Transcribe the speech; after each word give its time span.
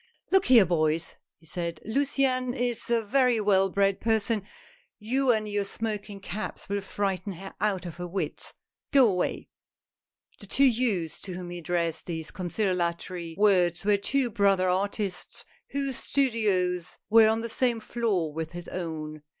"Look 0.31 0.47
here, 0.47 0.65
boys," 0.65 1.15
he 1.37 1.45
said," 1.45 1.79
Luciane 1.85 2.55
is 2.55 2.89
a 2.89 3.03
very 3.03 3.39
well 3.39 3.69
bred 3.69 4.01
person; 4.01 4.41
you 4.97 5.29
and 5.31 5.47
your 5.47 5.63
smoking 5.63 6.19
caps 6.19 6.67
will 6.67 6.81
frighten 6.81 7.33
her 7.33 7.53
out 7.61 7.85
of 7.85 7.97
her 7.97 8.07
wits! 8.07 8.51
Go 8.91 9.07
away!" 9.07 9.47
The 10.39 10.47
two 10.47 10.65
youths 10.65 11.19
to 11.19 11.33
whom 11.35 11.51
he 11.51 11.59
addressed 11.59 12.07
these 12.07 12.31
concili 12.31 12.77
atory 12.77 13.37
words 13.37 13.85
were 13.85 13.95
two 13.95 14.31
brother 14.31 14.69
artists, 14.69 15.45
whose 15.69 15.97
studios 15.97 16.97
were 17.11 17.27
on 17.27 17.41
the 17.41 17.47
same 17.47 17.79
floor 17.79 18.33
with 18.33 18.53
his 18.53 18.67
own. 18.69 19.21